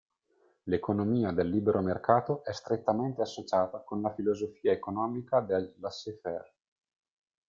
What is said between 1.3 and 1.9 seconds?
del libero